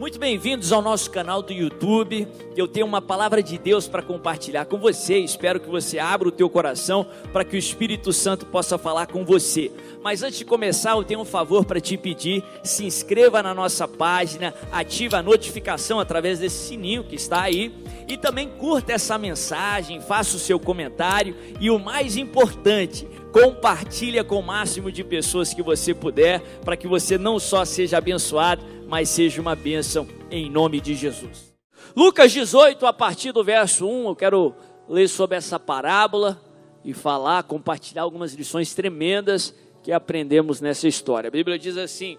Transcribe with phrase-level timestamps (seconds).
[0.00, 2.26] Muito bem-vindos ao nosso canal do YouTube.
[2.56, 5.18] Eu tenho uma palavra de Deus para compartilhar com você.
[5.18, 9.26] Espero que você abra o teu coração para que o Espírito Santo possa falar com
[9.26, 9.70] você.
[10.02, 12.42] Mas antes de começar, eu tenho um favor para te pedir.
[12.64, 17.70] Se inscreva na nossa página, ativa a notificação através desse sininho que está aí
[18.08, 24.40] e também curta essa mensagem, faça o seu comentário e o mais importante, compartilha com
[24.40, 29.08] o máximo de pessoas que você puder, para que você não só seja abençoado, mas
[29.08, 31.54] seja uma bênção em nome de Jesus.
[31.94, 34.52] Lucas 18, a partir do verso 1, eu quero
[34.88, 36.42] ler sobre essa parábola
[36.84, 41.28] e falar, compartilhar algumas lições tremendas que aprendemos nessa história.
[41.28, 42.18] A Bíblia diz assim: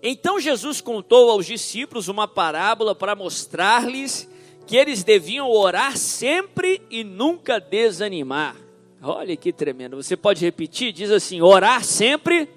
[0.00, 4.30] Então Jesus contou aos discípulos uma parábola para mostrar-lhes
[4.68, 8.54] que eles deviam orar sempre e nunca desanimar.
[9.02, 9.96] Olha que tremendo.
[9.96, 10.92] Você pode repetir?
[10.92, 12.48] Diz assim: orar sempre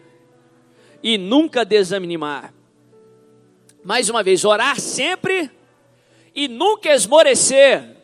[1.04, 2.54] e nunca desanimar.
[3.84, 5.50] Mais uma vez, orar sempre
[6.36, 7.98] e nunca esmorecer.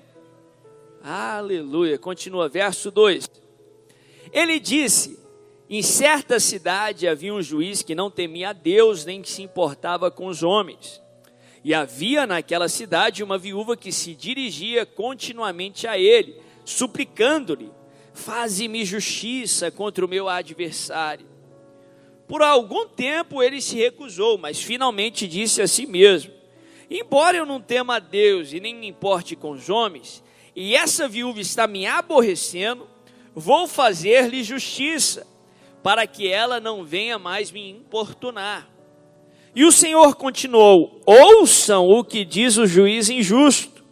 [1.03, 1.99] Aleluia.
[1.99, 3.29] Continua, verso 2.
[4.33, 5.19] Ele disse:
[5.69, 10.09] Em certa cidade havia um juiz que não temia a Deus nem que se importava
[10.09, 11.01] com os homens.
[11.63, 17.71] E havia naquela cidade uma viúva que se dirigia continuamente a ele, suplicando-lhe:
[18.13, 21.36] Faze-me justiça contra o meu adversário.
[22.27, 26.31] Por algum tempo ele se recusou, mas finalmente disse a si mesmo:
[26.89, 30.23] Embora eu não tema a Deus e nem me importe com os homens,
[30.55, 32.87] e essa viúva está me aborrecendo,
[33.33, 35.25] vou fazer-lhe justiça,
[35.81, 38.67] para que ela não venha mais me importunar.
[39.55, 43.83] E o Senhor continuou: Ouçam o que diz o juiz injusto.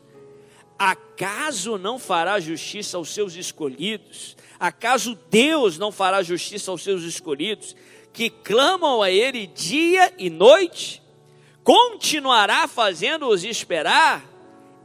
[0.77, 4.35] Acaso não fará justiça aos seus escolhidos?
[4.59, 7.75] Acaso Deus não fará justiça aos seus escolhidos?
[8.15, 11.03] Que clamam a Ele dia e noite,
[11.65, 14.25] continuará fazendo-os esperar?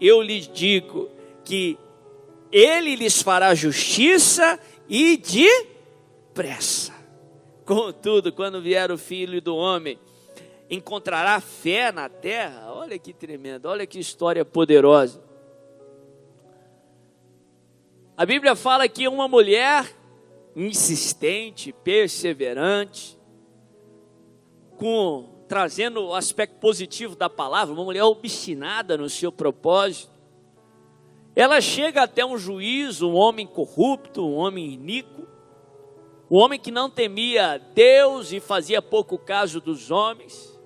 [0.00, 1.08] Eu lhes digo
[1.44, 1.78] que
[2.50, 6.92] Ele lhes fará justiça e depressa.
[7.64, 9.96] Contudo, quando vier o Filho do Homem,
[10.68, 12.72] encontrará fé na terra?
[12.72, 15.22] Olha que tremendo, olha que história poderosa.
[18.16, 19.86] A Bíblia fala que uma mulher
[20.56, 23.19] insistente, perseverante,
[24.80, 30.10] com trazendo o aspecto positivo da palavra, uma mulher obstinada no seu propósito.
[31.36, 35.26] Ela chega até um juiz, um homem corrupto, um homem iníquo,
[36.30, 40.58] um homem que não temia Deus e fazia pouco caso dos homens.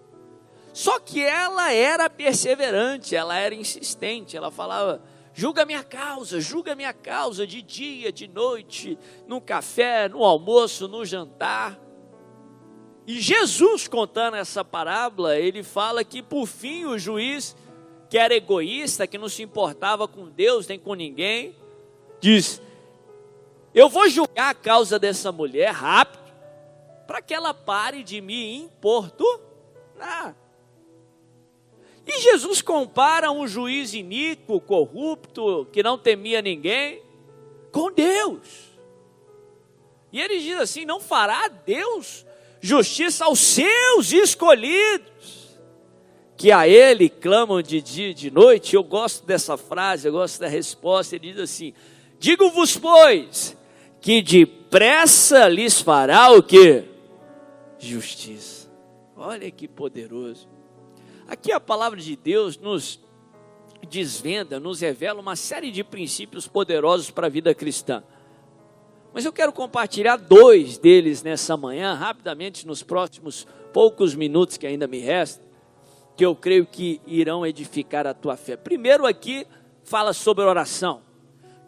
[0.73, 5.03] Só que ela era perseverante, ela era insistente, ela falava:
[5.33, 8.97] julga minha causa, julga minha causa de dia, de noite,
[9.27, 11.81] no café, no almoço, no jantar.
[13.07, 17.55] E Jesus contando essa parábola, ele fala que por fim o juiz,
[18.09, 21.55] que era egoísta, que não se importava com Deus nem com ninguém,
[22.19, 22.63] diz:
[23.75, 26.33] Eu vou julgar a causa dessa mulher rápido,
[27.07, 30.35] para que ela pare de me importunar.
[32.07, 37.03] E Jesus compara um juiz iníquo, corrupto, que não temia ninguém,
[37.71, 38.73] com Deus.
[40.11, 42.25] E ele diz assim: Não fará Deus
[42.65, 45.59] justiça aos seus escolhidos,
[46.35, 48.75] que a Ele clamam de dia e de noite.
[48.75, 51.15] Eu gosto dessa frase, eu gosto da resposta.
[51.15, 51.75] Ele diz assim:
[52.19, 53.55] Digo-vos, pois,
[54.01, 56.85] que depressa lhes fará o que?
[57.79, 58.67] Justiça.
[59.15, 60.49] Olha que poderoso.
[61.29, 62.99] Aqui a palavra de Deus nos
[63.91, 68.03] desvenda, nos revela uma série de princípios poderosos para a vida cristã.
[69.15, 74.89] Mas eu quero compartilhar dois deles nessa manhã, rapidamente, nos próximos poucos minutos que ainda
[74.89, 75.47] me restam,
[76.17, 78.57] que eu creio que irão edificar a tua fé.
[78.57, 79.47] Primeiro, aqui,
[79.85, 81.03] fala sobre oração.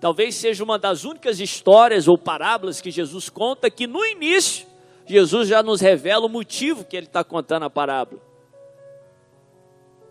[0.01, 4.67] Talvez seja uma das únicas histórias ou parábolas que Jesus conta que no início,
[5.07, 8.21] Jesus já nos revela o motivo que ele está contando a parábola.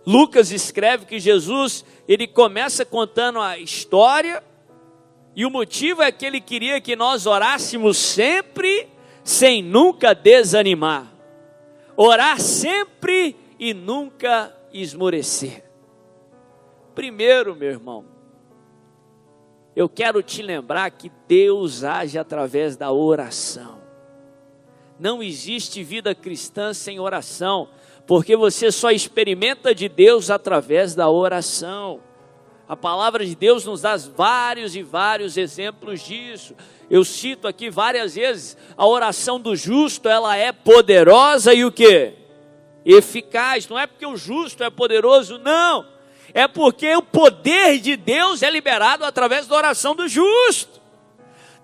[0.06, 4.42] Lucas escreve que Jesus, ele começa contando a história
[5.36, 8.88] e o motivo é que ele queria que nós orássemos sempre,
[9.24, 11.12] sem nunca desanimar.
[11.98, 15.64] Orar sempre e nunca esmorecer.
[16.94, 18.06] Primeiro, meu irmão,
[19.76, 23.82] eu quero te lembrar que Deus age através da oração.
[24.98, 27.68] Não existe vida cristã sem oração,
[28.08, 32.00] porque você só experimenta de Deus através da oração.
[32.68, 36.56] A palavra de Deus nos dá vários e vários exemplos disso.
[36.90, 42.26] Eu cito aqui várias vezes, a oração do justo, ela é poderosa e o que?
[42.86, 43.68] eficaz.
[43.68, 45.88] Não é porque o justo é poderoso, não.
[46.34, 50.82] É porque o poder de Deus é liberado através da oração do justo.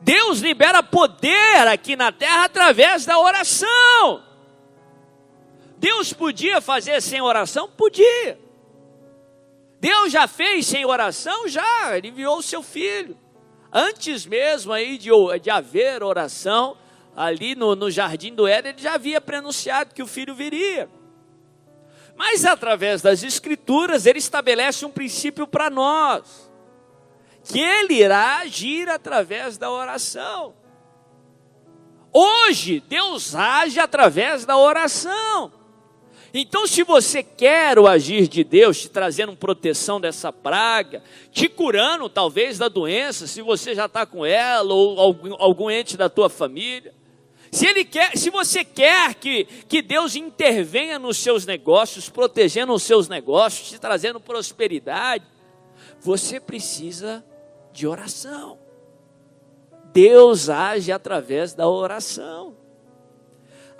[0.02, 4.24] Deus libera poder aqui na terra através da oração.
[5.78, 7.70] Deus podia fazer sem oração?
[7.70, 8.40] Podia.
[9.82, 11.48] Deus já fez sem oração?
[11.48, 11.98] Já.
[11.98, 13.18] Ele enviou o seu filho.
[13.74, 15.10] Antes mesmo aí de,
[15.42, 16.78] de haver oração,
[17.16, 20.88] ali no, no jardim do Éden, ele já havia prenunciado que o filho viria.
[22.16, 26.52] Mas através das escrituras, ele estabelece um princípio para nós
[27.44, 30.54] que ele irá agir através da oração.
[32.14, 35.52] Hoje, Deus age através da oração.
[36.34, 42.08] Então, se você quer o agir de Deus, te trazendo proteção dessa praga, te curando
[42.08, 46.30] talvez da doença, se você já está com ela, ou algum, algum ente da tua
[46.30, 46.94] família,
[47.52, 52.84] se, ele quer, se você quer que, que Deus intervenha nos seus negócios, protegendo os
[52.84, 55.26] seus negócios, te trazendo prosperidade,
[56.00, 57.24] você precisa
[57.74, 58.58] de oração.
[59.92, 62.56] Deus age através da oração.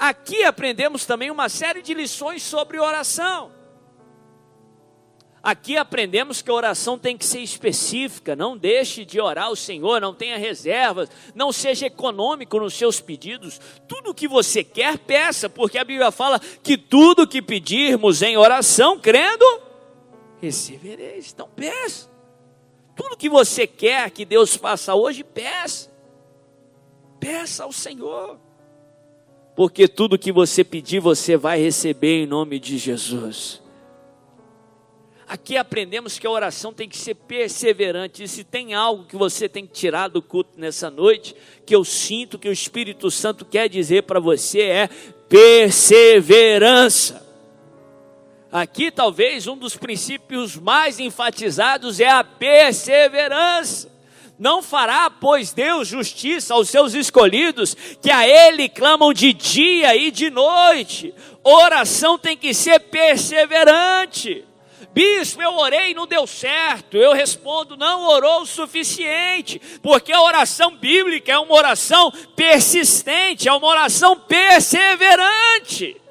[0.02, 3.52] Aqui aprendemos também uma série de lições sobre oração.
[5.44, 10.02] Aqui aprendemos que a oração tem que ser específica, não deixe de orar ao Senhor,
[10.02, 13.62] não tenha reservas, não seja econômico nos seus pedidos.
[13.88, 18.98] Tudo que você quer, peça, porque a Bíblia fala que tudo que pedirmos em oração,
[18.98, 19.46] crendo,
[20.42, 21.32] recebereis.
[21.32, 22.10] Então peça.
[22.96, 25.92] Tudo que você quer que Deus faça hoje, peça.
[27.20, 28.40] Peça ao Senhor.
[29.56, 33.62] Porque tudo que você pedir, você vai receber em nome de Jesus.
[35.28, 38.24] Aqui aprendemos que a oração tem que ser perseverante.
[38.24, 41.86] E se tem algo que você tem que tirar do culto nessa noite, que eu
[41.86, 44.90] sinto que o Espírito Santo quer dizer para você é
[45.30, 47.26] perseverança.
[48.52, 53.91] Aqui talvez um dos princípios mais enfatizados é a perseverança.
[54.42, 60.10] Não fará, pois Deus, justiça aos seus escolhidos, que a Ele clamam de dia e
[60.10, 61.14] de noite.
[61.44, 64.44] Oração tem que ser perseverante.
[64.92, 66.98] Bispo, eu orei e não deu certo.
[66.98, 73.54] Eu respondo, não orou o suficiente, porque a oração bíblica é uma oração persistente, é
[73.54, 76.02] uma oração perseverante.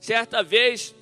[0.00, 0.92] Certa vez,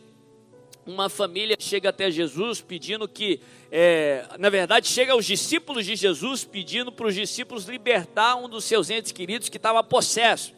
[0.86, 3.40] uma família chega até Jesus pedindo que,
[3.70, 8.64] é, na verdade, chega aos discípulos de Jesus pedindo para os discípulos libertar um dos
[8.64, 10.52] seus entes queridos que estava possesso,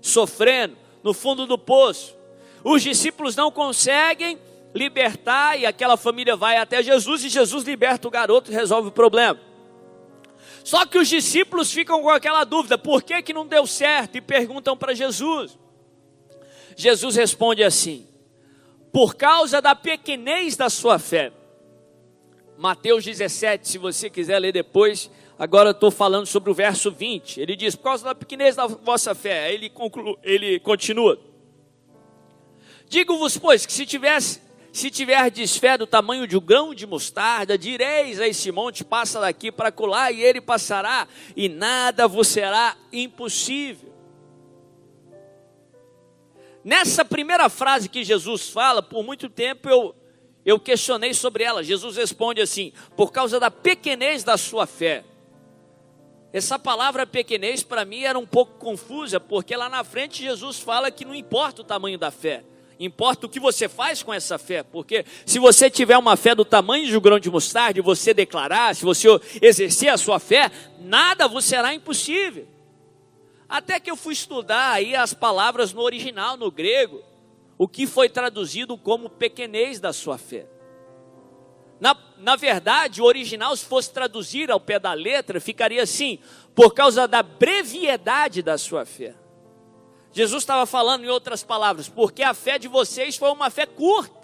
[0.00, 2.16] sofrendo no fundo do poço.
[2.62, 4.38] Os discípulos não conseguem
[4.74, 8.92] libertar e aquela família vai até Jesus e Jesus liberta o garoto e resolve o
[8.92, 9.40] problema.
[10.62, 14.16] Só que os discípulos ficam com aquela dúvida: por que, que não deu certo?
[14.16, 15.58] E perguntam para Jesus.
[16.76, 18.06] Jesus responde assim:
[18.94, 21.32] por causa da pequenez da sua fé.
[22.56, 27.40] Mateus 17, se você quiser ler depois, agora estou falando sobre o verso 20.
[27.40, 29.52] Ele diz: por causa da pequenez da vossa fé.
[29.52, 31.18] Ele, conclui, ele continua:
[32.88, 34.44] Digo-vos, pois, que se tivesse.
[34.72, 39.20] Se tiverdes fé do tamanho de um grão de mostarda, direis a esse monte: passa
[39.20, 43.93] daqui para colar, e ele passará, e nada vos será impossível.
[46.64, 49.94] Nessa primeira frase que Jesus fala, por muito tempo eu,
[50.46, 51.62] eu questionei sobre ela.
[51.62, 55.04] Jesus responde assim: por causa da pequenez da sua fé.
[56.32, 60.90] Essa palavra pequenez para mim era um pouco confusa, porque lá na frente Jesus fala
[60.90, 62.42] que não importa o tamanho da fé,
[62.80, 66.44] importa o que você faz com essa fé, porque se você tiver uma fé do
[66.44, 69.06] tamanho de um grão de mostarda e você declarar, se você
[69.40, 70.50] exercer a sua fé,
[70.80, 72.48] nada vos será impossível.
[73.54, 77.04] Até que eu fui estudar aí as palavras no original, no grego,
[77.56, 80.48] o que foi traduzido como pequenez da sua fé.
[81.78, 86.18] Na, na verdade, o original, se fosse traduzir ao pé da letra, ficaria assim:
[86.52, 89.14] por causa da brevidade da sua fé.
[90.10, 94.18] Jesus estava falando em outras palavras, porque a fé de vocês foi uma fé curta.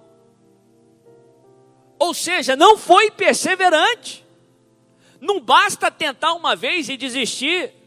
[2.00, 4.26] Ou seja, não foi perseverante.
[5.20, 7.78] Não basta tentar uma vez e desistir.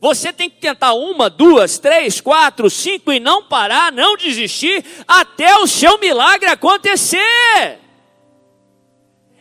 [0.00, 5.56] Você tem que tentar uma, duas, três, quatro, cinco e não parar, não desistir, até
[5.56, 7.80] o seu milagre acontecer.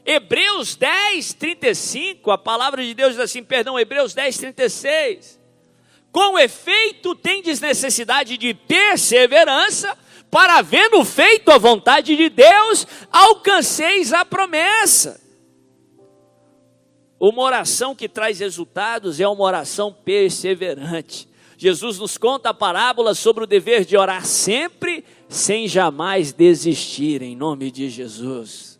[0.05, 5.39] Hebreus 10, 35, a palavra de Deus diz assim, perdão, Hebreus 10, 36.
[6.11, 9.97] Com efeito, tendes necessidade de perseverança,
[10.31, 15.24] para, havendo feito a vontade de Deus, alcanceis a promessa.
[17.27, 21.27] Uma oração que traz resultados é uma oração perseverante.
[21.57, 27.35] Jesus nos conta a parábola sobre o dever de orar sempre, sem jamais desistir, em
[27.35, 28.79] nome de Jesus.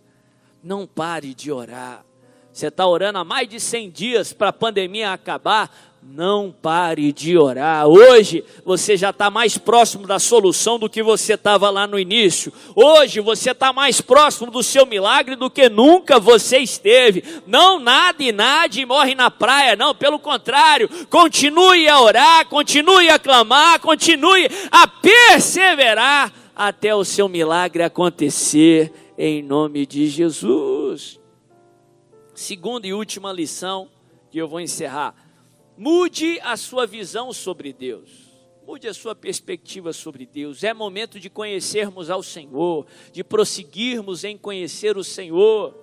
[0.64, 2.06] Não pare de orar.
[2.56, 5.70] Você está orando há mais de 100 dias para a pandemia acabar,
[6.02, 7.86] não pare de orar.
[7.86, 12.54] Hoje você já está mais próximo da solução do que você estava lá no início.
[12.74, 17.26] Hoje você está mais próximo do seu milagre do que nunca você esteve.
[17.46, 19.94] Não nada e nada e morre na praia, não.
[19.94, 27.84] Pelo contrário, continue a orar, continue a clamar, continue a perseverar até o seu milagre
[27.84, 31.25] acontecer em nome de Jesus.
[32.36, 33.90] Segunda e última lição
[34.30, 35.16] que eu vou encerrar
[35.78, 38.10] Mude a sua visão sobre Deus.
[38.66, 40.64] Mude a sua perspectiva sobre Deus.
[40.64, 45.76] É momento de conhecermos ao Senhor, de prosseguirmos em conhecer o Senhor.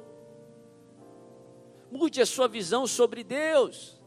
[1.90, 4.00] Mude a sua visão sobre Deus.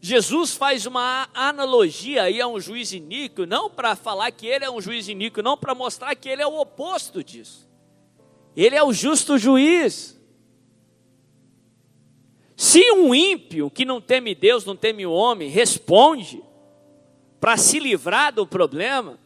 [0.00, 4.70] Jesus faz uma analogia aí a um juiz iníquo, não para falar que ele é
[4.70, 7.67] um juiz iníquo, não para mostrar que ele é o oposto disso.
[8.58, 10.20] Ele é o justo juiz.
[12.56, 16.42] Se um ímpio que não teme Deus, não teme o homem, responde
[17.38, 19.16] para se livrar do problema,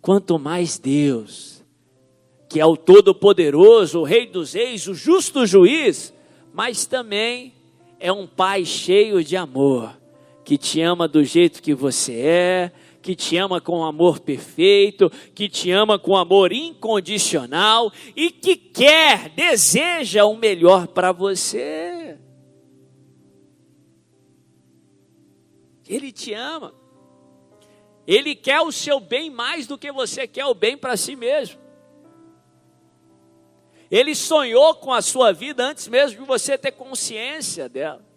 [0.00, 1.62] quanto mais Deus,
[2.48, 6.14] que é o Todo-Poderoso, o Rei dos Reis, o justo juiz,
[6.50, 7.52] mas também
[7.98, 10.00] é um Pai cheio de amor,
[10.46, 15.48] que te ama do jeito que você é, que te ama com amor perfeito, que
[15.48, 22.18] te ama com amor incondicional e que quer, deseja o melhor para você.
[25.88, 26.74] Ele te ama.
[28.06, 31.60] Ele quer o seu bem mais do que você quer o bem para si mesmo.
[33.90, 38.09] Ele sonhou com a sua vida antes mesmo de você ter consciência dela.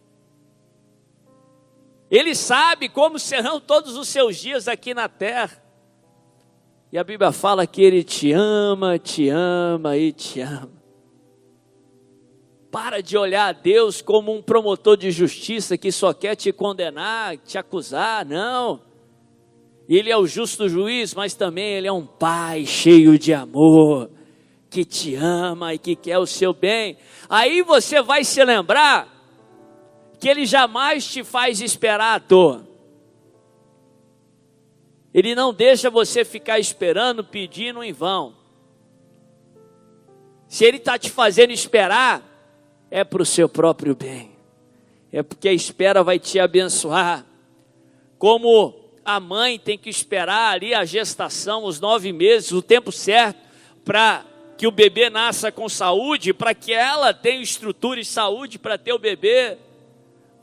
[2.13, 5.59] Ele sabe como serão todos os seus dias aqui na terra.
[6.91, 10.71] E a Bíblia fala que ele te ama, te ama e te ama.
[12.71, 17.35] Para de olhar a Deus como um promotor de justiça que só quer te condenar,
[17.37, 18.79] te acusar, não.
[19.89, 24.11] Ele é o justo juiz, mas também ele é um pai cheio de amor,
[24.69, 26.95] que te ama e que quer o seu bem.
[27.27, 29.12] Aí você vai se lembrar
[30.23, 32.65] que ele jamais te faz esperar à toa.
[35.13, 38.33] Ele não deixa você ficar esperando, pedindo em vão.
[40.47, 42.23] Se ele está te fazendo esperar,
[42.89, 44.31] é para o seu próprio bem,
[45.11, 47.25] é porque a espera vai te abençoar.
[48.17, 53.41] Como a mãe tem que esperar ali a gestação, os nove meses, o tempo certo,
[53.83, 54.23] para
[54.57, 58.93] que o bebê nasça com saúde, para que ela tenha estrutura e saúde para ter
[58.93, 59.57] o bebê.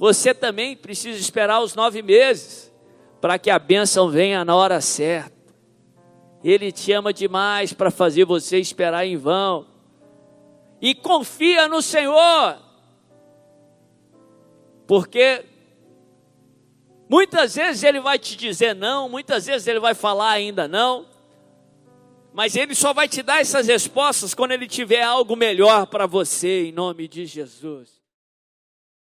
[0.00, 2.72] Você também precisa esperar os nove meses,
[3.20, 5.54] para que a bênção venha na hora certa.
[6.42, 9.66] Ele te ama demais para fazer você esperar em vão
[10.80, 12.56] e confia no Senhor.
[14.86, 15.44] Porque
[17.06, 21.04] muitas vezes ele vai te dizer não, muitas vezes ele vai falar ainda não,
[22.32, 26.68] mas ele só vai te dar essas respostas quando ele tiver algo melhor para você,
[26.68, 27.99] em nome de Jesus.